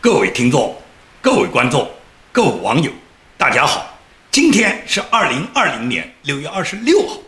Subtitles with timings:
[0.00, 0.80] 各位听众、
[1.20, 1.90] 各位观众、
[2.30, 2.92] 各位网友，
[3.36, 3.98] 大家好！
[4.30, 7.18] 今天是二零二零年六月二十六号。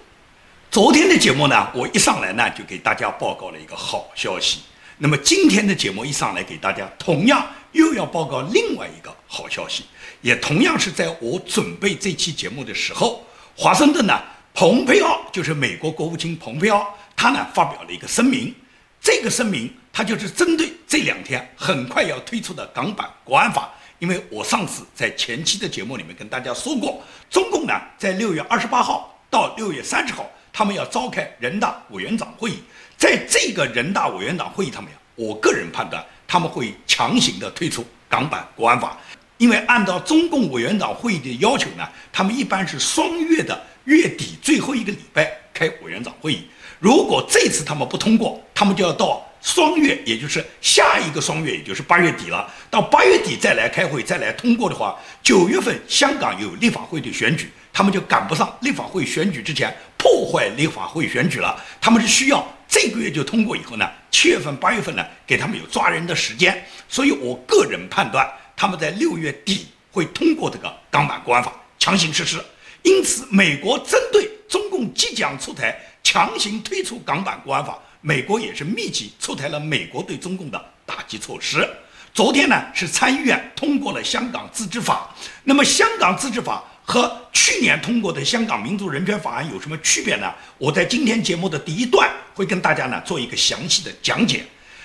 [0.71, 4.61] 昨天的节目呢，我一上来呢就给大家报告了一个好消息。
[4.99, 9.83] 那么今天的节目一上来给大家同样又要报告另外一个好消息，
[10.21, 13.27] 也同样是在我准备这期节目的时候，
[13.57, 14.17] 华盛顿呢，
[14.55, 18.55] 蓬佩奥就是美国国务卿蓬佩奥，他呢发表了一个声明。
[19.03, 23.71] 这个声明，它就是针对这两天很快要推出的港版国安法。
[23.99, 32.63] 因为我上次在前期的节目里面跟大家说过，中共呢在六月二十八号到六月三十号，他们要召开人大委员长会议。
[32.97, 38.97] 在这个人大委员长会议上面，我个人判断他们会强行的推出港版国安法。
[39.37, 46.47] 因为按照中共委员长会议的要求呢，他们一般是双月的月底最后一个礼拜开委员长会议。
[46.79, 52.53] 如果这次他们不通过，他们就要到双月，也就是下一个双月，也就是八月底了。
[52.71, 61.59] 到八月底再来开会，再来通过的话，九月份香港有立法会的选举，他们就赶不上立法会选举之前破坏立法会选举了。
[61.81, 66.63] 他们是需要这个月就通过以后呢，七月份、八月份呢，给他们有抓人的时间。
[66.89, 72.39] 所以我个人判断，他们在六月底会通过这个港版国安法强行实施。
[72.83, 75.75] 因此，美国针对中共即将出台。
[76.03, 81.69] 强行推出港版国安法，美国也是密集出台了美国对中共的打击措施。
[82.15, 85.15] 昨天呢，是参议院通过了香港自治法。
[85.45, 90.33] 那么，香港自治法和去年通过的香港民族人权法案有什么区别呢？
[90.57, 94.45] 我在今天节目的第一段会跟大家呢做一个详细的讲解。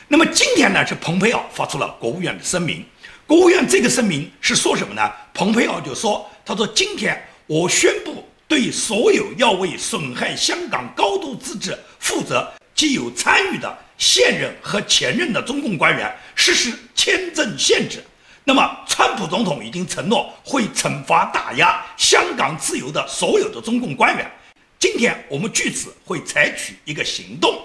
[0.09, 2.85] 那么今天呢，是蓬佩奥发出了国务院的声明。
[3.25, 5.09] 国务院这个声明是说什么呢？
[5.33, 18.03] 蓬佩奥就说：“他说今天我宣布。”对所有要为损害香港高度自治负责、既有参与的现任和前任的中共官员实施签证限制。
[18.43, 24.29] 那么，川普总统已经承诺会惩罚打压香港自由的所有的中共官员。
[24.77, 27.59] 今天我们据此会采取一个行动。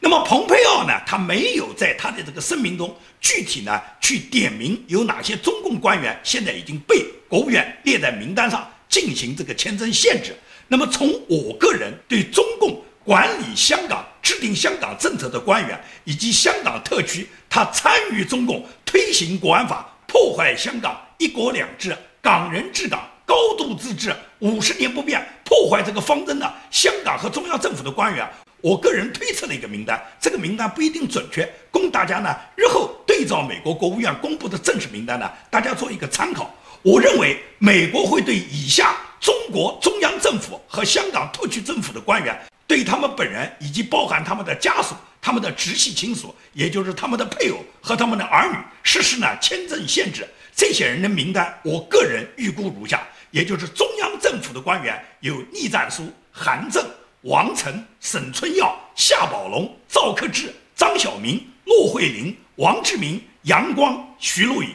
[0.00, 0.92] 那么，蓬佩奥呢？
[1.04, 8.68] 他没有在他的这个声明中具体呢去点名有哪些中共官员现在已经被国务院列在名单上。
[8.88, 10.36] 进行这个签证限制。
[10.68, 28.26] 那么，从我个人对中共管理香港、制定香港政策的官员，以及香港特区他参与中共推行国安法、破坏香港一国两制、港人治港、高度自治、五十年不变、破坏这个方针的香港和中央政府的官员，
[28.60, 30.00] 我个人推测了一个名单。
[30.20, 36.54] 这个名单不一定准确，供大家呢日后对照美国国务院公布的正式名单呢，大家做一个参考。
[36.82, 42.36] 我认为美国会对以下中国中央政府和香港特区政府的官员，
[42.72, 50.26] 对他们本人以及包含他们的家属、他们的直系亲属，也就是他们的配偶和他们的儿女实施呢签证限制。
[50.56, 56.82] 这些人的名单，我个人预估如下：也就是中央政府的官员有栗战书、韩正、
[57.24, 64.68] 王成、沈春耀、夏宝龙、赵克志、张晓明、骆惠玲、王志明、杨光、徐路宇。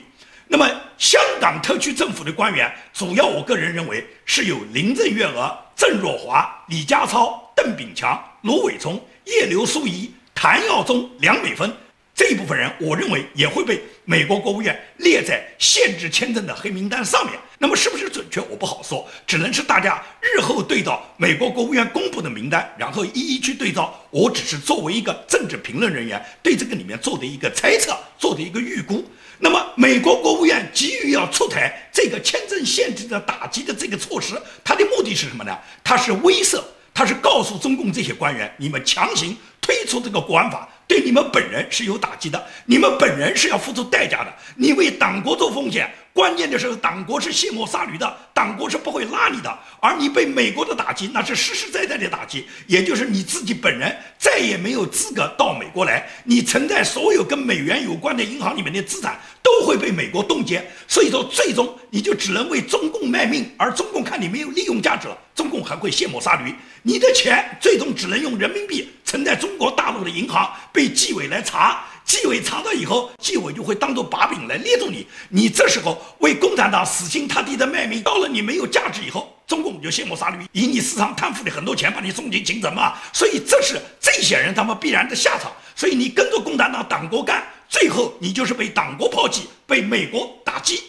[0.48, 0.70] 那么，
[1.00, 11.76] 香港特区政府的官员，主要我个人认为是有林郑月娥、郑若华、李家超、邓炳强、卢伟聪、叶刘淑仪、谭耀宗、梁美芬。
[12.14, 17.34] 这一部分人，我认为也会被美国国务院列在限制签证的黑名单上面。
[17.58, 24.00] 那么是不是准确，我不好说，只能是大家日后对照美国国务院公布的名单，然后一一去对照。
[24.12, 29.04] 我只是作为一个政治评论人员，对这个里面做的一个猜测，做的一个预估。
[29.40, 35.56] 那么美国国务院急于要出台这个签证限制的打击的这个措施，它的目的是什么呢？
[35.84, 36.64] 它是威慑，
[36.98, 40.68] 他是告诉中共这些官员，你们强行推出这个国安法。
[40.88, 44.34] 对你们本人是有打击的，你们本人是要付出代价的。
[44.56, 49.60] 你为党国做奉献，关键的时候，党国是卸磨杀驴的，党国是不会拉你的。
[49.82, 56.08] 而你被美国的打击，那是实实在在的打击，也就是你自己本人再也没有资格到美国来。
[56.24, 70.52] 你存在所有跟美元有关的银行里面的资产都会被美国冻结，所以说最终你就只能为中共卖命，而中共看你没有利用价值了，中共还会卸磨杀驴，你的钱最终只能用人民币存在中国大陆的银行。
[70.78, 75.08] 被纪委来查，纪委查到以后，纪委就会当做把柄来捏住你。
[75.30, 82.94] 你这时候为共产党死心塌地的卖命，到了你没有价值以后，中共就卸磨杀驴，以你市场贪腐的很多钱把你送进京城嘛。
[83.12, 85.52] 所以这是这些人他们必然的下场。
[85.76, 90.84] 所以你跟着共产党党国干，最后你就是被党国抛弃，被美国打击。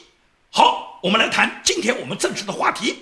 [0.51, 2.95] 好，我们来谈今天我们正式的话题。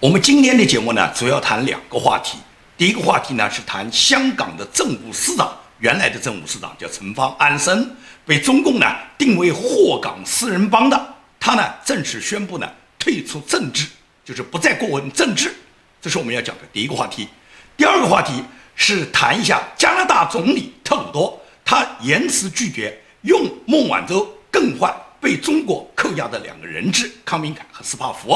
[0.00, 2.36] 我们今天的节目呢，主要谈两个话题。
[2.76, 5.55] 第一个话题呢是谈香港的政务司长。
[5.78, 7.94] 原来的政务司长叫陈方安生，
[8.24, 8.86] 被中共呢
[9.18, 13.86] 定为祸港四人帮的，他呢正式宣布呢退出政治，
[14.24, 15.54] 就是不再过问政治。
[16.00, 17.28] 这是我们要讲的第一个话题。
[17.76, 18.42] 第二个话题
[18.74, 28.32] 是谈一下加拿大总理特鲁多，他严词拒绝用孟晚舟更换被中国扣押的两个人质康明凯和斯帕福。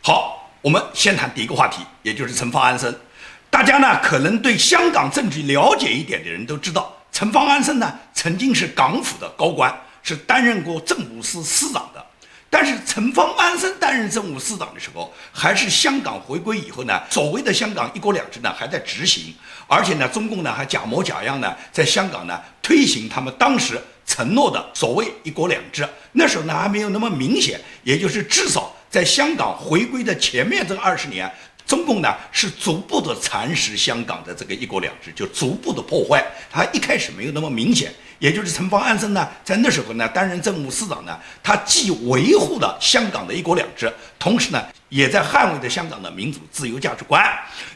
[0.00, 2.94] 好，我们先谈第一个话题，也就是陈方安生。
[3.50, 6.94] 大家呢可能对香港政治了解一点的人都知道。
[7.10, 12.04] 陈方安生呢，曾经是港府的高官，是担任过政务司司长的。
[12.50, 19.34] 但是陈方安生担任政务司长的时候，还是香港回归以后呢，所谓的香港一国两制呢还在执行，
[19.66, 25.86] 而且呢，中共呢还假模假样呢在香港呢推行他们当时承诺的所谓一国两制。
[26.12, 31.30] 那时候呢还没有那么明显，也就是至少在香港回归的前面这二十年。
[31.68, 36.24] 中共呢是逐步的蚕食香港的这个一国两制，就逐步的破坏。
[36.50, 44.62] 它一开始没有那么明显，也就是陈方安生呢，在那时候呢担任政务司长呢，他既维护了香港的一国两制，同时呢。
[44.88, 47.22] 也在捍卫着香港的民主自由价值观。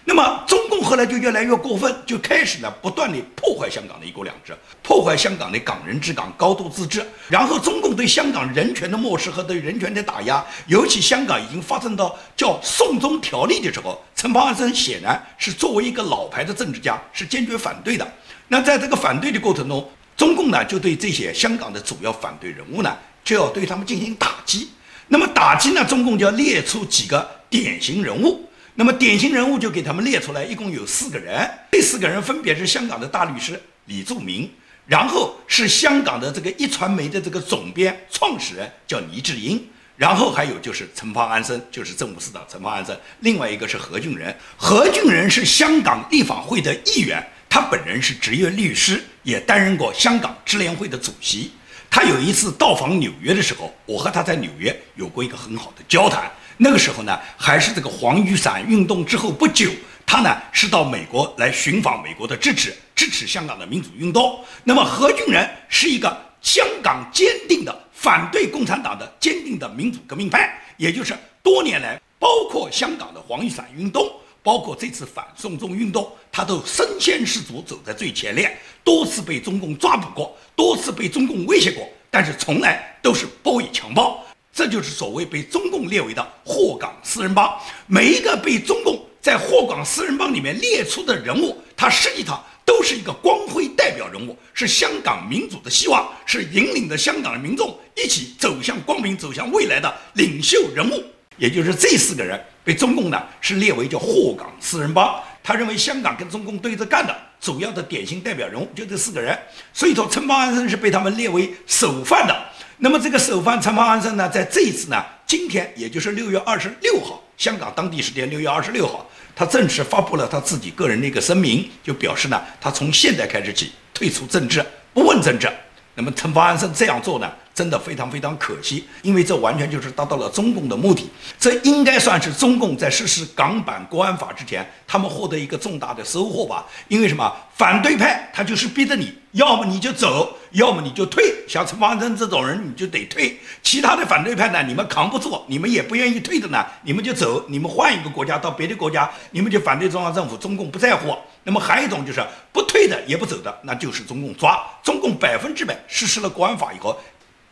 [0.06, 7.06] 那么，中共后来就越来越过分，就开始呢不断地破坏香港的一国两制，破坏香港的港人治港、高度自治。
[7.28, 18.10] 然后，中共对香港人权的漠视和对人权的打压，尤其香港已经发生到叫“送中条例”的时候，陈方安生显然是作为一个老牌的政治家，是坚决反对的。
[18.48, 19.86] 那在这个反对的过程中，
[20.16, 24.68] 中共呢就对这些香港的主要反对人物呢，就要对他们进行打击。
[25.08, 25.84] 那么打击呢？
[25.84, 28.48] 中共就要列出几个典型人物。
[28.74, 31.46] 那么典型人物就给他们列出来，一共有四个人。
[31.70, 34.50] 这四个人分别是香港的大律师李柱铭，
[34.86, 39.62] 然后是香港的这个一传媒的这个总编创始人叫倪志英，
[39.96, 42.98] 然后还有就是陈方安生，就是政务司长陈方安生。
[43.20, 47.22] 另外一个是何俊仁，何俊仁是香港立法会的议员，
[47.54, 51.52] 他本人是职业律师，也担任过香港支联会的主席。
[51.90, 56.32] 他有一次到访纽约的时候，我和他在纽约有过一个很好的交谈。
[56.56, 59.70] 那个时候呢，还是这个黄雨伞运动之后不久，
[60.06, 64.42] 他呢是到美国来寻访美国的支持，支持香港的民主运动。
[64.64, 66.10] 那么何俊仁是一个
[66.40, 71.12] 香港坚定的反对共产党的坚定的民主革命派，也就是
[71.42, 74.10] 多年来包括香港的黄雨伞运动。
[74.42, 84.22] 包括这次反送中运动，他都身先士卒，走在最前列，多次被中共抓捕过，多次被中共威胁过，但是从来都是不以强暴。
[84.52, 87.58] 这就是所谓被中共列为的祸港四人帮。
[87.86, 101.02] 每一个被中共在祸港四人帮里面列出的人物，他实际上都是一个光辉代表人物，是香港民主的希望，是引领着香港的民众一起走向光明、走向未来的领袖人物。
[101.42, 109.36] 也就是这四个人被中共呢是列为叫祸港四人帮，他认为香港跟中共对着干的主要的典型代表人物就这四个人，
[109.72, 112.46] 所以说陈方安生是被他们列为首犯的。
[112.78, 119.04] 那么这个首犯陈方安生呢，在这一次呢，今天也就是六月二十六号，香港当地时间六月二十六号，
[119.34, 124.64] 他正式发布了他自己个人的一个声明，就表示呢，他从现在开始起退出政治，
[124.94, 125.50] 不问政治。
[125.96, 127.28] 那么陈方安生这样做呢？
[127.54, 131.10] 真的非常非常可惜，因为这完全就是达到了中共的目的。
[131.38, 136.66] 这应该算是中共在实施港版国安法之前，他们获得一个重大的收获吧。
[136.88, 137.30] 因为什么？
[137.54, 141.32] 反对派他就是逼着你，要么你就走，要么你就退。
[141.46, 143.38] 像陈方正这种人，你就得退。
[143.62, 151.14] 其他的反对派呢，你们扛不住，你们也不愿意退的呢，你们就走，你们换一个国家到别的国家，你们就反对中央政府，中共不在乎。
[151.44, 152.20] 那么还有一种就是
[152.52, 154.60] 不退的也不走的，那就是中共抓。
[154.82, 156.98] 中共百分之百实施了国安法以后。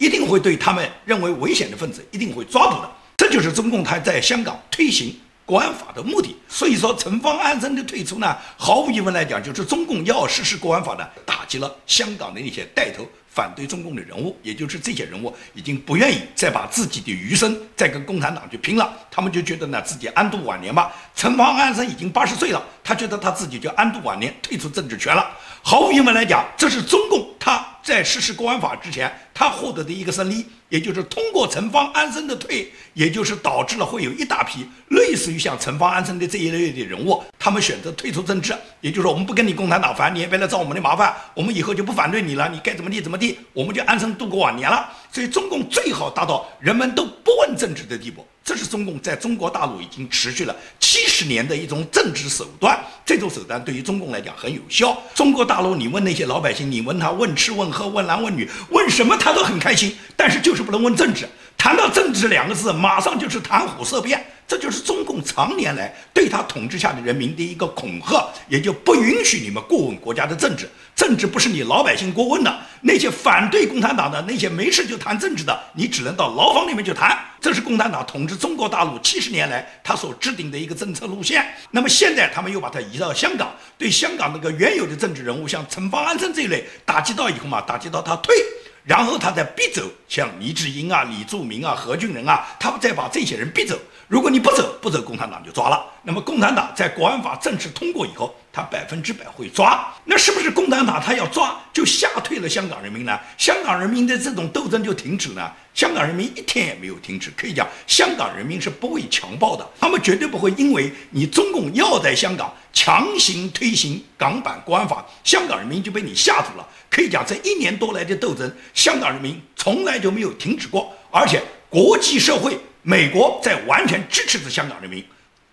[0.00, 5.14] 一定会对他们认为危险的分子一定会抓捕的，这就是中共他在香港推行
[5.44, 6.34] 国安法的目的。
[6.48, 20.90] 所以说，陈方安生的退出呢，毫无疑问来讲，就是中共要实施国安法呢，打击了香港的那些带头反对中共的人物，也就是这些人物已经不愿意再把自己的余生再跟共产党去拼了，他们就觉得呢自己安度晚年吧。
[21.14, 25.30] 陈方安生已经八十岁了，他觉得他自己就安度晚年，退出政治圈了。
[25.62, 29.12] 毫无疑问来讲，这是中共他在实施国安法之前。
[29.32, 44.90] 他获得的一个胜利，也就是通过陈方安生的退，也就是导致了会有一大批类似于像陈方安生的这一类的人物，他们选择退出政治，也就是说我们不跟你共产党反，你也别来找我们的麻烦，我们以后就不反对你了，你该怎么地怎么地，我们就安生度过晚年了。
[45.10, 48.26] 所以中共最好达到人们都不问政治的地步。
[48.42, 54.96] 这是中共在中国大陆已经持续了七十年的一种政治手段，这种手段对于中共来讲很有效。
[55.14, 61.28] 中国大陆，你问那些老百姓，你问他问吃问喝问男问女问什么，他都很开心，但是就是不能问政治。
[61.56, 64.29] 谈到政治两个字，马上就是谈虎色变。
[64.50, 72.58] 这就是中共常年来对他统治下的人民的一个恐吓，也就不允许你们过问国家的政治，政治不是你老百姓过问的。
[72.80, 77.16] 那些反对共产党的，那些没事就谈政治的，你只能到牢房里面去谈。
[77.40, 81.46] 这是共产党统治中国大陆七十年来他所制定的一个政策路线。
[81.70, 88.34] 那么现在他们又把它移到香港，对香港那个原有的政治人物，像陈方安生这一类打击到以后嘛，打击到他退。
[88.82, 93.78] 然后他再逼走像黎智英啊、李柱铭啊、何俊仁啊，他们再把这些人逼走。
[94.10, 95.86] 如果你不走，不走，共产党就抓了。
[96.02, 99.86] 那么共产党在国安法正式通过以后，他百分之百会抓。
[100.04, 103.16] 那是不是共产党他要抓就吓退了香港人民呢？
[103.38, 105.54] 香港人民的这种斗争就停止了？
[105.74, 107.32] 香港人民一天也没有停止。
[107.36, 116.66] 可以讲，香港人民是不会强暴的，他们绝对不会因为你中共要在香港强行推行港版国安法，香港人民就被你吓住了。
[116.90, 122.58] 可以讲，这一年多来的斗争，香港人民从来就没有停止过，而且国际社会。
[122.82, 125.04] 美国在完全支持着香港人民。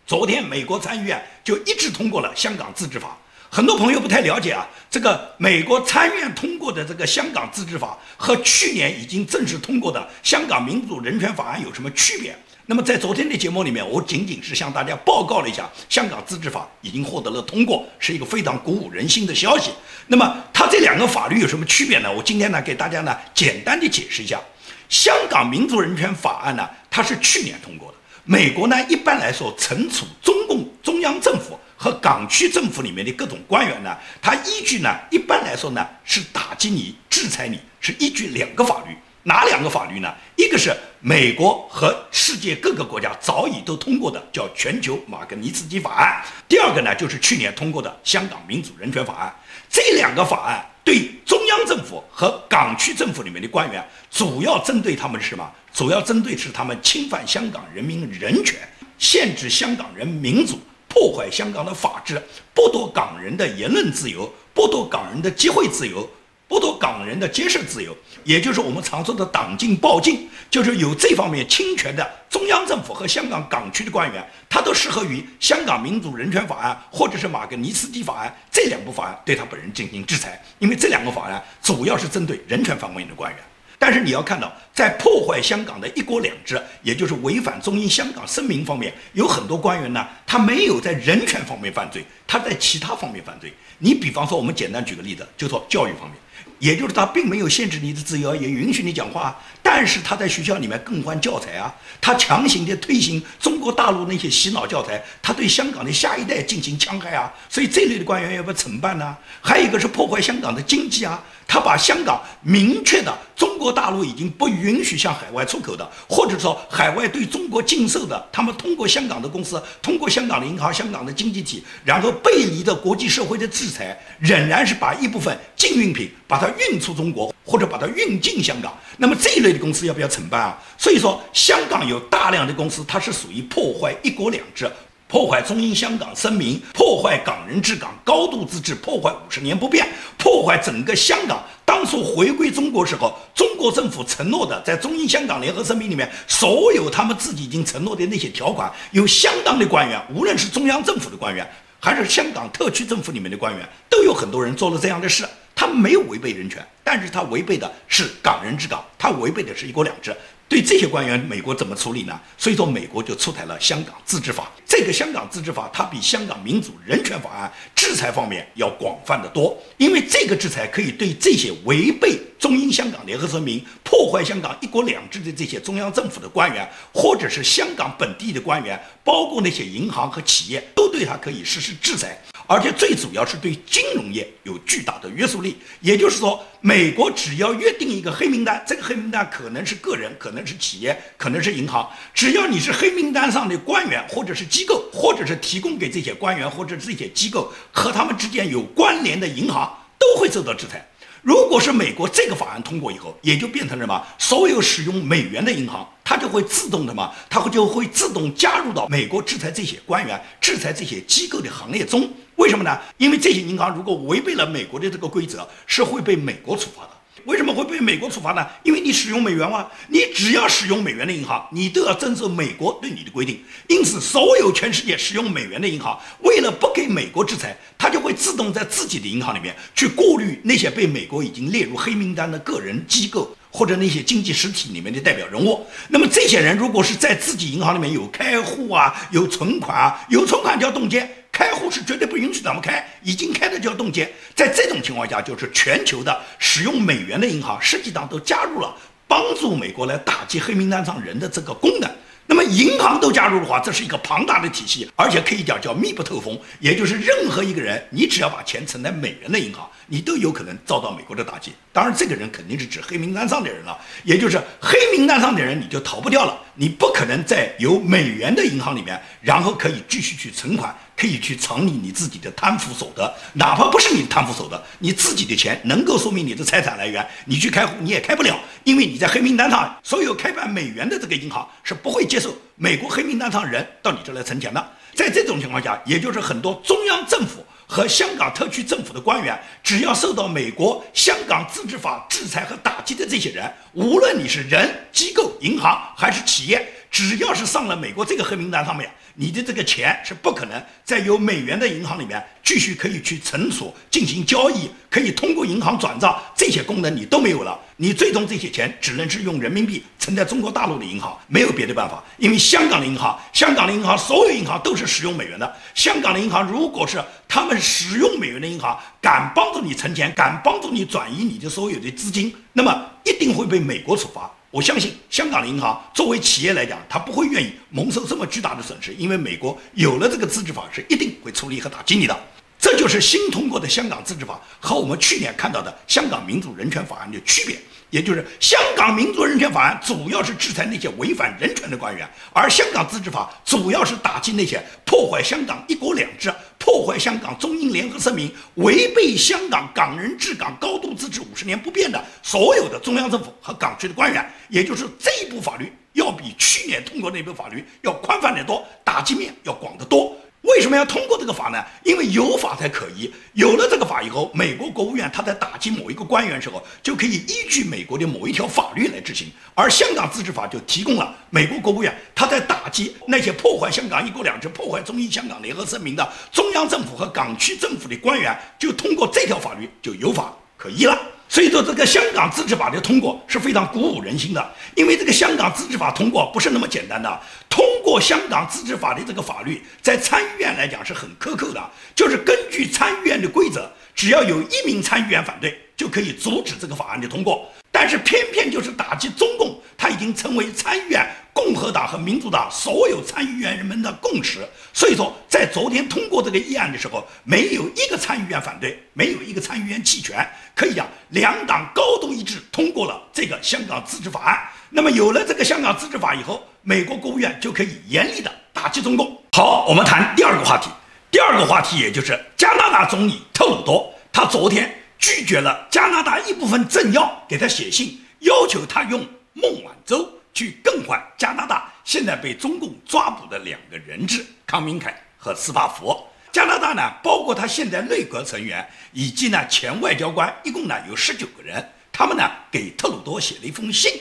[0.05, 3.10] 昨天，美国参议院就一致通过了《香港自治法》。
[3.50, 12.38] 很多朋友不太了解啊，这个美国参议院通过的这个《香港自治法》和去年已经正式通过的《香港民主人权法案》有什么区别？
[12.65, 19.72] 那么在昨天的节目里面，我仅仅是向大家报告了一下，《香港自治法》已经获得了通过，是一个非常鼓舞人心的消息。
[20.07, 22.12] 那么它这两个法律有什么区别呢？
[22.12, 24.38] 我今天呢给大家呢简单的解释一下，
[24.89, 26.70] 《香港民主人权法案》呢。
[26.89, 27.98] 它是去年通过的。
[28.24, 38.96] 美国呢，一般来说惩处中共中央政府和港区政府里面的各种官员呢，它依据呢，一般来说呢是打击你、制裁你，是依据两个法律。
[39.24, 40.12] 哪两个法律呢？
[40.38, 46.24] 一个是美国和世界各个国家早已都通过的，叫《全球马格尼茨基法案》。
[46.48, 49.29] 第二个呢，就是去年通过的《香港民主人权法案》。
[49.70, 55.46] 这两个法案对中央政府和港区政府里面的官员，主要针对他们是什么？
[55.74, 58.58] 主要针对是他们侵犯香港人民人权，
[58.98, 62.15] 限制香港人民主，破坏香港的法治，
[62.56, 66.10] 剥夺港人的言论自由，剥夺港人的集会自由，
[66.49, 83.43] 剥夺港人的结社自由，也就是我们常说的党禁报禁，就是有这方面侵权的中央政府和香港港区的官员，他都适合于香港民主人权法案或者是马格尼斯基法案这两部法案对他本人进行制裁，因为这两个法案主要是针对人权方面的官员。
[83.79, 93.53] 但是你要看到，在破坏香港的一国两制，也就是违反中英香港声明方面，有很多官员呢，他没有在人权方面犯罪，他在其他方面犯罪。
[93.77, 96.17] 你比方说，我们简单举个例子，就说教育方面。
[96.59, 109.15] 也就是他并没有限制你的自由，也允许你讲话，但是他在学校里面更换教材啊，他强行的推行中国大陆那些洗脑教材，他对香港的下一代进行戕害啊，所以这类的官员要不要惩办呢？
[109.41, 126.47] 还有一个是破坏香港的经济啊，他把香港明确的中国大陆已经不允许向海外出口的，或者说海外对中国禁售的，他们通过香港的公司，通过香港的银行、香港的经济体，然后背离的国际社会的制裁，仍然是把一部分禁运品把它。
[126.57, 130.57] 运出中国，或者把它运进香港，那么这一类的公司要不要惩办啊？
[130.75, 134.67] 所以说，香港有大量的公司，它是属于破坏一国两制、
[135.07, 139.87] 破坏中英香港声明、破坏港人治港、高度自治、破坏五十年不变、
[140.17, 151.49] 破坏整个香港当初回归中国时候，中国政府承诺的在中英香港联合声明里面所有他们自己已经承诺的那些条款，有相当的官员，无论是中央政府的官员，
[151.79, 155.25] 还是香港特区政府里面的官员，都有很多人做了这样的事。
[155.55, 160.15] 他没有违背人权，但是他违背的是港人治港，他违背的是一国两制。
[160.49, 162.17] 对这些官员，美国怎么处理呢？
[162.37, 164.49] 所以说，美国就出台了香港自治法。
[164.65, 182.17] 这个香港自治法，它比香港民主人权法案制裁方面要广泛的多，因为这个制裁可以对这些违背中英香港联合声明、破坏香港一国两制的这些中央政府的官员，或者是香港本地的官员，包括那些银行和企业，都对他可以实施制裁。
[182.47, 200.87] 而且最主要是对金融业有巨大的约束力，也就是说，美国只要约定一个黑名单，这个黑名单可能是个人，可能是企业，可能是银行，只要你是黑名单上的官员，或者是机构，或者是提供给这些官员或者这些机构和他们之间有关联的银行，都会受到制裁。
[201.21, 204.01] 如果是美国这个法案通过以后，也就变成什么？
[204.17, 212.09] 所有使用美元的银行，它就会自动的嘛，它会就会自动加入到美国制裁这些官员、制裁这些机构的行列中。
[212.38, 212.79] 为什么呢？
[212.98, 216.89] 因为这些银行如果违背了美国的这个规则，是会被美国处罚的。
[217.25, 218.48] 为什么会被美国处罚呢？
[218.63, 223.44] 因为你使用美元嘛，你只要使用美元的银行，你都要遵守美国对你的规定。
[223.67, 235.65] 因此，所有全世界使用美元的银行，为了不给美国制裁，它就会自动在自己的银行里面去过滤那些被美国已经列入黑名单的个人、机构或者那些经济实体里面的代表人物。
[235.89, 241.10] 那么，这些人如果是在自己银行里面有开户啊、有存款啊、有存款就要冻结。
[241.38, 244.12] 开户是绝对不允许咱们开，已经开的就要冻结。
[244.34, 248.75] 在这种情况下，就是全球的使用美元的银行，实际上都加入了
[249.08, 251.88] 帮助美国来打击黑名单上人的这个功能。
[252.25, 256.39] 那么银行都加入的话，这是一个庞大的体系，而且可以讲叫密不透风。
[256.60, 261.53] 也就是任何一个人，你只要把钱存在美元的银行，你都有可能遭到美国的打击。
[261.74, 266.38] 当然，这个人肯定是指黑名单上的人了，也就是黑名单上的人，你就逃不掉了。
[266.56, 270.75] 你不可能在有美元的银行里面，然后可以继续去存款。
[270.98, 279.77] 可以去藏匿你自己的贪腐所得，哪怕不是你贪腐所得，你自己的钱能够说明你的财产来源，你去开户你也开不了，因为你在黑名单上。
[279.84, 284.72] 所有开办美元的这个银行是不会接受美国黑名单上人到你这来存钱的。
[284.96, 296.65] 在这种情况下，也就是很多中央政府和香港特区政府的官员，只要受到美国香港自治法制裁和打击的这些人，无论你是人、机构、银行还是企业，
[296.97, 298.89] 只要是上了美国这个黑名单上面。
[299.19, 307.59] 你的这个钱是不可能在有美元的银行里面继续可以去存储、进行交易，可以通过银行转账这些功能你都没有了。
[307.75, 312.03] 你最终这些钱只能是用人民币存在中国大陆的银行，没有别的办法。
[312.17, 315.55] 因为香港的银行，香港的银行所有银行都是使用美元的。
[315.75, 324.31] 香港的银行如果是他们使用美元的银行，敢帮助你存钱，敢帮助你转移你的所有的资金，那么一定会被美国处罚。
[324.49, 332.17] 我相信香港的银行作为企业来讲，他不会愿意蒙受这么巨大的损失，因为美国有了这个自治法是一定会处理和打击你的。
[332.59, 337.57] 这就是新通过的香港自治法和我们去年看到的香港民主人权法案的区别。
[337.89, 346.29] 也就是香港民主人权法案主要是制裁那些违反人权的官员，而香港自治法主要是打击那些破坏香港一国两制、
[346.67, 354.29] 破坏香港中英联合声明、违背香港港人治港、高度自治五十年不变的所有的中央政府和港区的官员。
[354.50, 360.13] 也就是这一部法律要比去年通过那部法律要宽泛得多，打击面要广得多。
[360.47, 361.63] 为什么要通过这个法呢？
[361.83, 363.13] 因为有法才可依。
[363.33, 369.27] 有了这个法以后，美国国务院他在打击某一个官员时候，就可以依据美国的某一条法律来执行。
[369.53, 380.97] 而香港自治法就提供了美国国务院他在打击那些破坏香港一国两制、破坏中英香港联合声明的中央政府和港区政府的官员，就通过这条法律就有法可依了。
[381.29, 387.19] 所以说，这个香港自治法的通过是非常鼓舞人心的，因为这个香港自治法通过不是那么简单的。
[387.49, 397.47] 通过香港自治法的这个法律，在参议院来讲是很苛刻的，就是根据参议院的规则，只要有一名参议员反对，就可以阻止这个法案的通过。
[397.71, 401.07] 但是偏偏就是打击中共，他已经成为参议院。
[401.47, 414.38] 共和党和民主党所有参议员人们的共识，所以说在昨天通过这个议案的时候，没有一个参议员反对，没有一个参议员弃权，可以讲两党高度一致通过了这个香港自治法案。
[414.69, 419.17] 那么有了这个香港自治法以后，美国国务院就可以严厉的打击中共。
[419.31, 420.69] 好，我们谈第二个话题，
[421.10, 428.99] 第二个话题也就是加拿大总理特鲁多，他昨天拒绝了加拿大一部分政要给他写信，要求他用
[429.31, 430.12] 孟晚舟。
[430.38, 436.00] 去更换加拿大现在被中共抓捕的两个人质康明凯和斯巴福。
[436.32, 441.67] 加拿大呢，包括他现在内阁成员以及呢前外交官，一共呢有十九个人。
[441.91, 443.91] 他们呢给特鲁多写了一封信，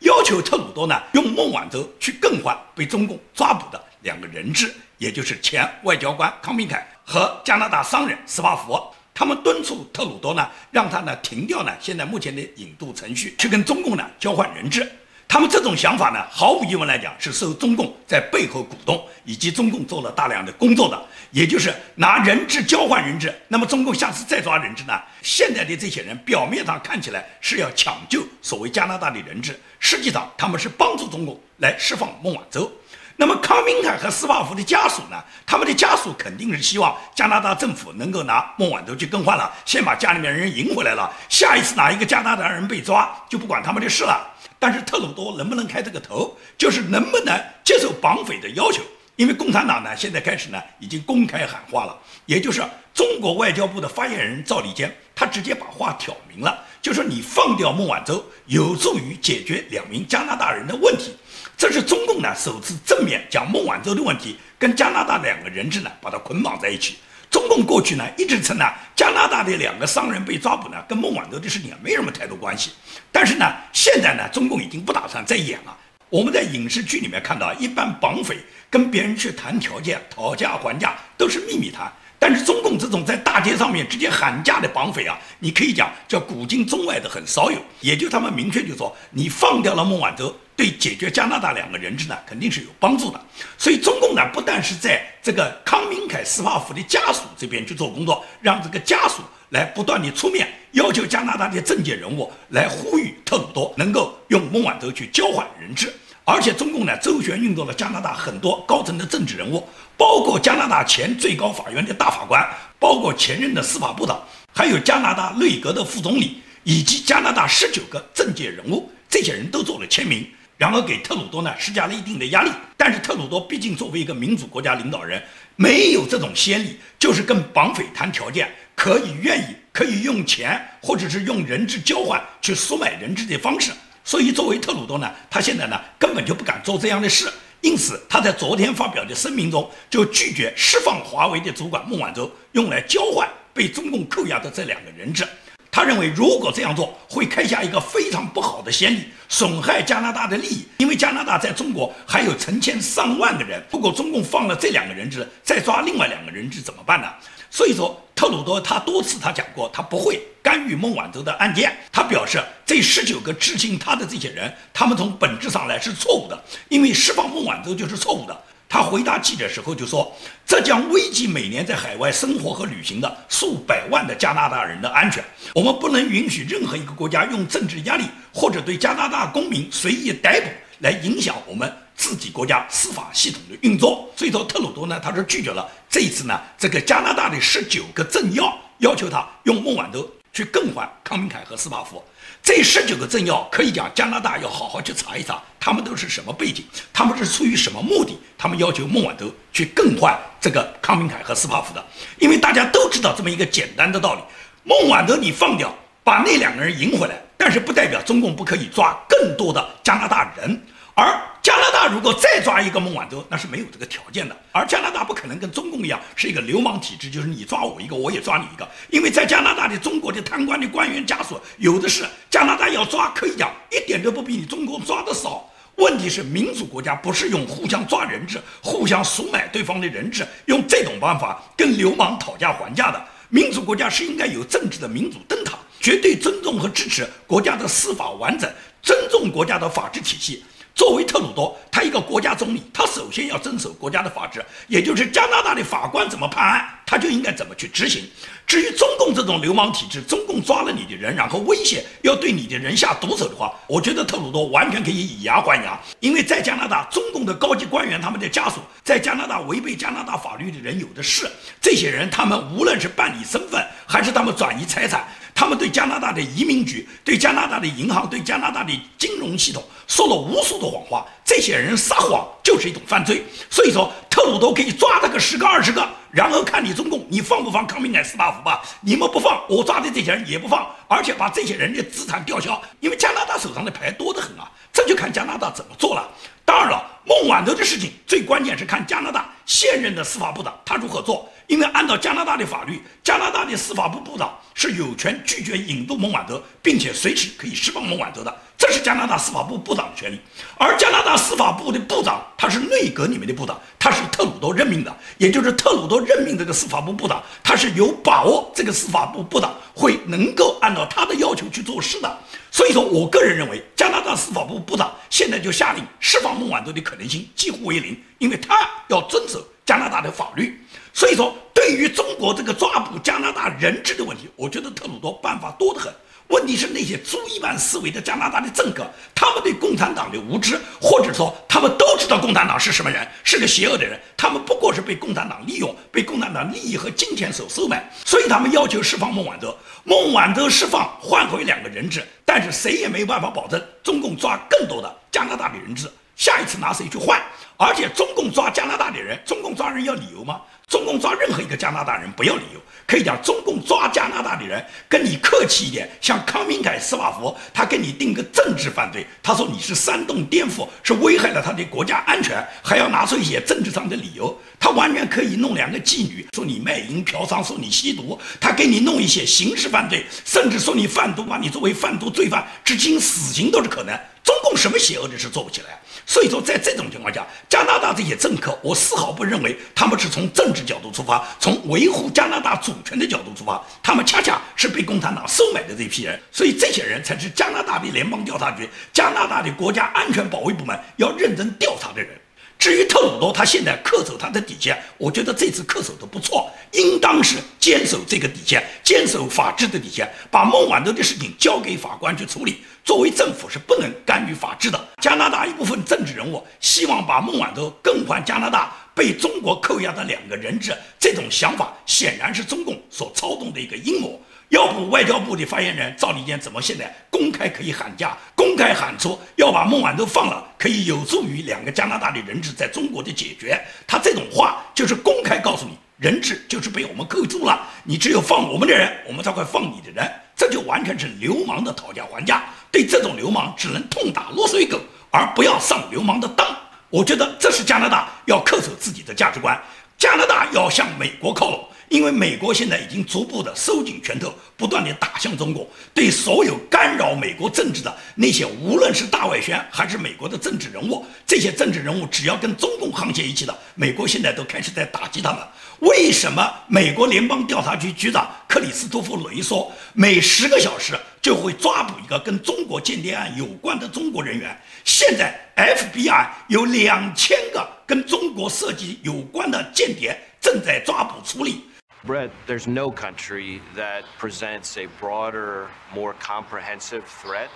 [0.00, 8.76] 要求特鲁多呢用孟晚舟去更换被中共抓捕的两个人质，也就是前外交官康明凯和加拿大商人斯巴福。
[9.14, 14.90] 他们敦促特鲁多呢，让他呢停掉呢现在目前的引渡程序，去跟中共呢交换人质。
[15.28, 23.34] 他们这种想法呢，毫无疑问来讲是受中共在背后鼓动，以及中共做了大量的工作的，也就是拿人质交换人质。
[23.48, 24.94] 那么中共下次再抓人质呢？
[25.22, 32.70] 现在的这些人表面上看起来是要抢救所谓加拿大的人质，实际上他们是帮助中共来释放孟晚舟。
[33.18, 35.16] 那么康明凯和斯巴夫的家属呢？
[35.46, 41.10] 他们的家属肯定是希望加拿大政府能够拿孟晚舟去更换了，先把家里面人赢回来了。
[41.28, 44.32] 下一次哪一个加拿大人被抓，就不管他们的事了。
[44.58, 48.82] 但是特鲁多能不能开这个头，就是能不能接受绑匪的要求？
[49.16, 61.16] 因为共产党呢，现在开始呢，已经公开喊话了，也就是中国外交部的发言人赵立坚，他直接把话挑明了，就说你放掉孟晚舟，有助于解决两名加拿大人的问题。
[61.56, 66.96] 这是中共呢首次正面将孟晚舟的问题跟加拿大两个人质呢把它捆绑在一起。
[67.30, 72.70] 中共过去呢一直称呢加拿大的两个商人被抓捕呢跟孟晚舟的事情啊没什么太多关系，
[73.12, 75.76] 但是呢现在呢中共已经不打算再演了。
[76.08, 78.38] 我们在影视剧里面看到，一般绑匪
[78.70, 81.92] 跟别人去谈条件、讨价还价都是秘密谈。
[82.18, 87.58] 但是中共这种在大街上面直接喊价的绑匪啊，你可以讲叫古今中外的很少有。
[87.82, 93.20] 也就他们明确就说，你放掉了孟晚舟，对解决加拿大两个人质呢，肯定是有帮助的。
[93.58, 105.92] 所以中共呢，不但是在这个康明凯司法府的家属这边去做工作，让这个家属来不断的出面要求加拿大的政界人物来呼吁特鲁多能够用孟晚舟去交换人质。
[106.24, 109.62] 而且中共呢，周旋运作了加拿大很多高层的政治人物，
[109.96, 112.44] 包括加拿大前最高法院的大法官，
[112.80, 114.20] 包括前任的司法部长，
[114.52, 122.50] 还有加拿大内阁的副总理，以及加拿大十九个政界人物，这些人都做了签名，然后给特鲁多呢施加了一定的压力。
[122.76, 125.22] 但是特鲁多毕竟作为一个民主国家领导人，
[125.56, 133.72] 没有这种先例，就是跟绑匪谈条件，可以愿意可以用钱或者是用人质交换去赎买人质的方式。
[134.04, 137.28] 所以，作为特鲁多呢，他现在呢根本就不敢做这样的事，
[137.60, 145.26] 因此他在昨天发表的声明中就拒绝释放华为的主管孟晚舟，用来交换被中共扣押的这两个人质。
[145.76, 150.66] 他认为，如果这样做会开下一个非常不好的先例，损害加拿大的利益。
[150.78, 157.06] 因为加拿大在中国还有成千上万个人，如果中共放了这两个人质，再抓另外两个人质怎么办呢？
[157.50, 161.76] 所以说，特鲁多他多次他讲过，他不会干预孟晚舟的案件。
[161.92, 168.34] 他表示，这十九个执行他的这些人，他们从本质上来是错误的，因为释放孟晚舟就是错误的。
[168.68, 170.12] 他回答记者时候就说，
[170.46, 175.24] 这将危及每年在海外生活和旅行的数百万的加拿大人的安全。
[175.54, 180.48] 我们不能允许任何一个国家用政治压力或者对加拿大公民随意逮捕
[180.80, 181.72] 来影响我们。
[181.98, 192.04] 自己国家司法系统的运作，所以说特鲁多呢，他是拒绝了这一次呢，这个加拿大的十九个政要要求他用孟晚舟去更换康明凯和斯帕夫。
[192.42, 201.82] 这十九个政要可以讲，加拿大要好好去查一查，他们都是什么背景，他们是出于什么目的，他们要求孟晚舟去更换这个康明凯和斯帕夫的。
[202.18, 204.20] 因为大家都知道这么一个简单的道理：
[204.62, 210.60] 孟晚舟你放掉，把那两个人赢回来，但是不代表中共不可以抓更多的加拿大人。
[210.98, 211.04] 而
[211.42, 214.34] 加拿大如果再抓一个孟晚舟，那是没有这个条件的。
[214.50, 218.66] 而加拿大不可能跟中共一样是一个流氓体制，就是你抓我一个，我也抓你一个。
[218.88, 225.46] 因为在加拿大的中国的贪官的官员家属有的是，加拿大要抓可以讲一点都不比你中国抓的少。
[225.74, 233.04] 问题是民主国家不是用互相抓人质、互相赎买对方的人质，用这种办法跟流氓讨价还价的。
[233.28, 240.42] 民主国家是应该有政治的民主灯塔，绝对尊重和支持国家的司法完整，尊重国家的法治体系。
[240.76, 248.04] 作为特鲁多，他一个国家总理，他首先要遵守国家的法治，也就是加拿大的法官怎么判案，他就应该怎么去执行。
[248.46, 255.80] 至于中共这种流氓体制，中共抓了你的人，然后威胁要对你的人下毒手的话，我觉得特鲁多完全可以以牙还牙。
[256.00, 261.26] 因为在加拿大，中共的高级官员他们的家属在加拿大违背加拿大法律的人有的是，
[261.58, 265.08] 这些人他们无论是办理身份，还是他们转移财产。
[265.36, 273.22] 他们对加拿大的移民局、对加拿大的银行、对加拿大的金融系统说了无数的谎话，这些人撒谎就是一种犯罪。
[273.50, 278.62] 所以说，特鲁多可以抓他个十个二十个，然后看你中共你放不放康明凯斯巴夫吧？
[278.80, 284.50] 你们不放，我抓的这些人也不放，而且把这些人的资产吊销，因为加拿大手上的牌多得很啊。
[284.72, 286.08] 这就看加拿大怎么做了。
[286.46, 291.28] 当然了，孟晚舟的事情最关键是看加拿大现任的司法部长他如何做。
[291.46, 300.20] 因为按照加拿大的法律，加拿大的司法部部长是有权拒绝引渡孟晚舟，并且随时可以释放孟晚舟的，这是加拿大司法部部长的权利。
[300.58, 312.18] 而加拿大司法部的部长，他是内阁里面的部长，他是特鲁多任命的，也就是特鲁多任命这个司法部部长，他是有把握这个司法部部长会能够按照他的要求去做事的。
[312.50, 320.58] 所以说我个人认为，加拿大司法部部长现在就下令释放孟晚舟的可能性几乎为零，因为他要遵守加拿大的法律。
[320.94, 325.92] 所以说，对于中国这个抓捕加拿大人质的问题，我觉得特鲁多办法多得很。
[326.28, 339.56] 问题是那些猪一般思维的加拿大的政客，他们对共产党的无知，或者说他们都知道共产党是什么人，是个邪恶的人，他们不过是被共产党利用，被共产党利益和金钱所收买，所以他们要求释放孟晚舟。
[339.84, 345.88] 孟晚舟释放换回两个人质，但是谁也没有办法保证中共抓更多的加拿大的人质。
[346.16, 347.22] 下一次拿谁去换？
[347.56, 350.40] 而且中共抓加拿大的人，中共抓人要理由吗？
[350.68, 373.96] 中共抓任何一个加拿大人不要理由，可以讲中共抓加拿大的人跟你客气一点，像康明凯、斯瓦夫，他给你定个政治犯罪，他说你是煽动颠覆，是危害了他的国家安全，还要拿出一些政治上的理由，他完全可以弄两个妓女，说你卖淫嫖娼，说你吸毒，他给你弄一些刑事犯罪，甚至说你贩毒，把你作为贩毒罪犯，执行死刑都是可能。
[374.24, 375.78] 中共什么邪恶的事做不起来？
[376.04, 386.20] 所以说，在这种情况下，加拿大这些政客，我丝毫不认为他们是从政治角度出发，从维护加拿大主权的角度出发，他们恰恰是被共产党收买的这批人。
[386.32, 392.10] 所以，这些人才是加拿大的联邦调查局、加拿大的国家安全保卫部门要认真调查的人。
[392.58, 402.58] 至于特鲁多，他现在恪守他的底线，我觉得这次恪守的不错，应当是坚守这个底线，坚守法治的底线，把孟晚舟的事情交给法官去处理。
[402.82, 404.88] 作为政府是不能干预法治的。
[405.02, 414.20] 加拿大一部分政治人物希望把孟晚舟更换加拿大被中国扣押的两个人质，这种想法显然是中共所操纵的一个阴谋。
[414.50, 418.16] 要不外交部的发言人赵立坚怎么现在公开可以喊价，
[418.56, 423.62] 公开喊出要把孟晚舟放了，可以有助于两个加拿大的人质在中国的解决？
[423.86, 430.10] 他这种话就是公开告诉你，人质就是被我们扣住了，你只有放我们的人，我们才会放你的人。
[430.34, 432.44] 这就完全是流氓的讨价还价。
[432.72, 436.46] 对这种流氓，只能痛打落水狗，而不要上流氓的当。
[436.88, 439.60] 我觉得这是加拿大要恪守自己的价值观，
[439.98, 441.62] 加拿大要向美国靠拢。
[441.88, 455.40] 因为美国现在已经逐步的收紧拳头，不断的打向中国，对所有干扰美国政治的那些，无论是大外宣还是美国的政治人物，这些政治人物只要跟中共沆瀣一气的，美国现在都开始在打击他们。
[455.80, 464.58] 为什么美国联邦调查局局长克里斯托弗·雷说，每十个小时就会抓捕一个跟中国间谍案有关的中国人员？
[464.84, 471.60] 现在 FBI 有两千个跟中国涉及有关的间谍正在抓捕处理。
[472.06, 477.50] Brett, there's no country that presents a broader, more comprehensive threat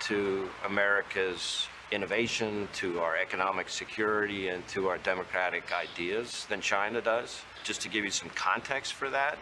[0.00, 7.40] to America's innovation, to our economic security, and to our democratic ideas than China does.
[7.64, 9.38] Just to give you some context for that,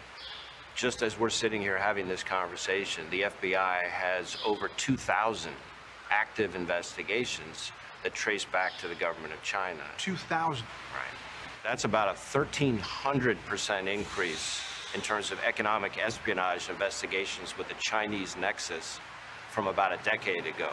[0.77, 5.51] just as we're sitting here having this conversation, the FBI has over 2,000
[6.11, 7.73] active investigations
[8.05, 9.83] that trace back to the government of China.
[9.99, 10.65] 2,000?
[10.93, 11.34] Right.
[11.65, 14.61] That's about a 1,300% increase
[14.95, 19.01] in terms of economic espionage investigations with the Chinese nexus
[19.51, 20.71] from about a decade ago.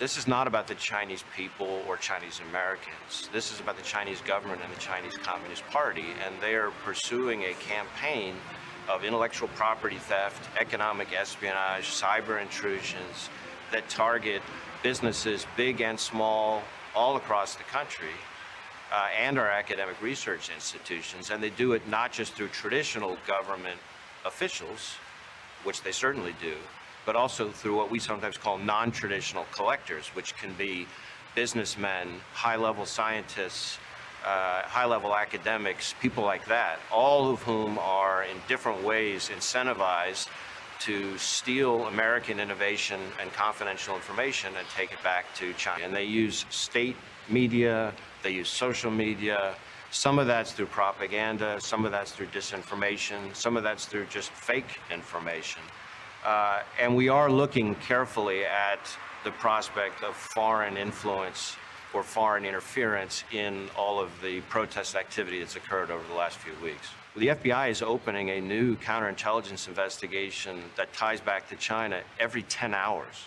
[0.00, 3.28] This is not about the Chinese people or Chinese Americans.
[3.32, 7.44] This is about the Chinese government and the Chinese Communist Party, and they are pursuing
[7.44, 8.34] a campaign
[8.88, 13.30] of intellectual property theft, economic espionage, cyber intrusions
[13.70, 14.42] that target
[14.82, 16.60] businesses, big and small,
[16.92, 18.10] all across the country
[18.92, 23.78] uh, and our academic research institutions, and they do it not just through traditional government
[24.24, 24.96] officials,
[25.64, 26.54] which they certainly do,
[27.06, 30.86] but also through what we sometimes call non-traditional collectors, which can be
[31.34, 33.78] businessmen, high-level scientists,
[34.24, 40.28] uh, high-level academics, people like that, all of whom are in different ways incentivized
[40.80, 45.84] to steal American innovation and confidential information and take it back to China.
[45.84, 46.96] And they use state
[47.28, 47.92] media,
[48.24, 49.54] they use social media.
[49.92, 54.30] Some of that's through propaganda, some of that's through disinformation, some of that's through just
[54.30, 55.62] fake information.
[56.24, 58.80] Uh, and we are looking carefully at
[59.22, 61.56] the prospect of foreign influence
[61.92, 66.52] or foreign interference in all of the protest activity that's occurred over the last few
[66.60, 66.88] weeks.
[67.14, 72.74] The FBI is opening a new counterintelligence investigation that ties back to China every 10
[72.74, 73.26] hours.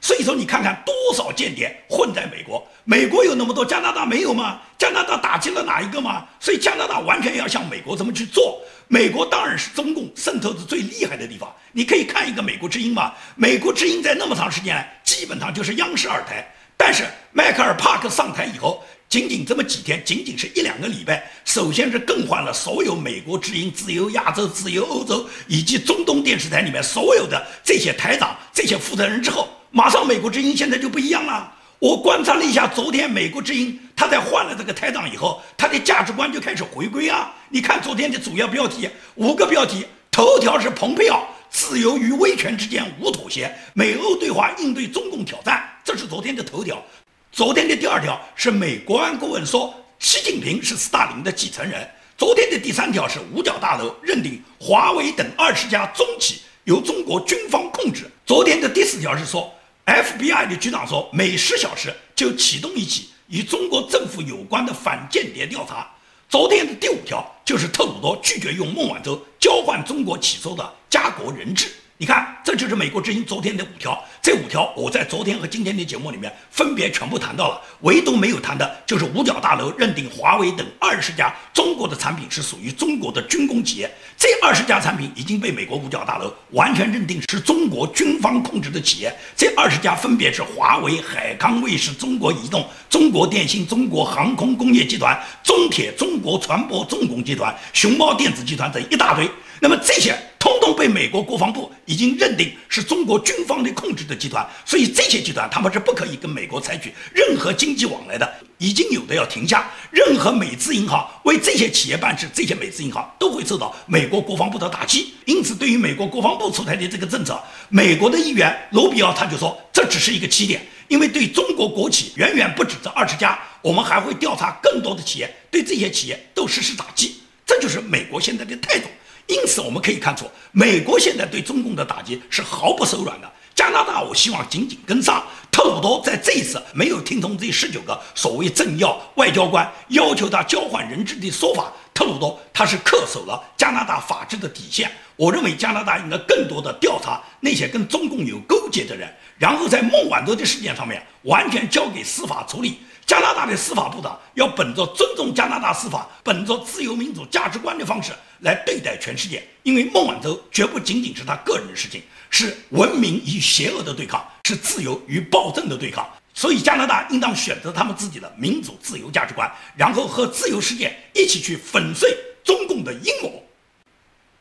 [0.00, 4.60] 所以说，你看看多少间谍混在美国，美国有那么多，加拿大没有吗？
[4.78, 6.24] 加拿大打击了哪一个吗？
[6.40, 8.62] 所以加拿大完全要像美国这么去做。
[8.88, 11.54] 美国当然是中共渗透的最厉害的地方。
[11.72, 16.44] 你可以看一个《美国之音》嘛，《美国之音》在那么长时间，基本上就是央视二台。
[16.76, 29.46] 但是迈克尔·帕克上台以后，仅仅这么几天，仅仅是一两个礼拜，首先是更换了所有美国之音、自由亚洲、自由欧洲以及中东电视台里面所有的这些台长、这些负责人之后。
[29.72, 31.52] 马上，美国之音现在就不一样了。
[31.78, 37.32] 我观察了一下，昨天美国之音他在换了这个台长以后，他的价值观就开始回归啊。
[37.48, 46.82] 你看昨天的主要标题，五个标题，头条是蓬佩奥，自由与威权之间无妥协，美欧对话应对中共挑战，这是昨天的头条。
[47.30, 51.88] 昨天的第二条是美国安顾问说，习近平是斯大林的继承人。
[52.18, 58.10] 昨天的第三条是五角大楼认定华为等二十家中企由中国军方控制。
[58.26, 59.48] 昨天的第四条是说。
[59.90, 65.90] FBI 的局长说，每十小时就启动一起与中国政府有关的反间谍调查。
[66.28, 71.68] 昨天的第五条就是特鲁多拒绝用孟晚舟交换中国起诉的家国人质。
[71.96, 74.00] 你看，这就是美国之音昨天的五条。
[74.22, 83.90] 这五条我在昨天和今天的节目里面分别全部谈到了，唯独没有谈的就是五角大楼认定华为等二十家中国的产品是属于中国的军工企业。
[84.18, 89.10] 这二十家产品已经被美国五角大楼完全认定是中国军方控制的企业。
[89.34, 99.26] 这二十家分别是华为、海康卫视、中国移动、中国电信、中国航空工业集团、中铁、中国船舶重工集团、熊猫电子集团等一大堆。
[99.60, 100.18] 那么这些。
[100.40, 109.70] 通通被美国国防部已经认定是中国军方的控制的集团，所以这些集团他们是不可以跟美国采取任何经济往来的，已经有的要停下。
[109.90, 115.12] 任何美资银行为这些企业办事，这些美资银行都会受到美国国防部的打击。
[115.26, 127.20] 因此，对于美国国防部出台的这个政策，美国的议员罗比奥他就说，这只是一个起点，因为对中国国企远远不止这二十家，我们还会调查更多的企业，对这些企业都实施打击。
[127.44, 128.88] 这就是美国现在的态度。
[129.30, 133.30] 因此，我们可以看出，美国现在对中共的打击是毫不手软的。
[133.54, 135.22] 加拿大，我希望紧紧跟上。
[135.52, 144.90] 特鲁多在这一次没有听从这十九个所谓政要、外交官要求他交换人质的说法，特鲁多他是恪守了加拿大法治的底线。
[145.20, 149.06] 我认为加拿大应该更多的调查那些跟中共有勾结的人，
[149.36, 152.78] 然后在孟晚舟的事件上面完全交给司法处理。
[153.04, 166.08] 加拿大的司法部长要本着尊重加拿大司法、本着自由民主价值观的方式来对待全世界，因为孟晚舟绝不仅仅是他个人的事情，是文明与邪恶的对抗，是自由与暴政的对抗。
[166.32, 173.30] 所以，加拿大应当选择他们自己的民主自由价值观，然后和自由世界一起去粉碎中共的阴谋。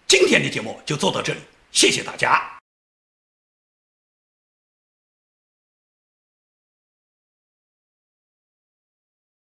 [0.09, 1.39] 今天的节目就做到这里，
[1.71, 2.58] 谢谢大家。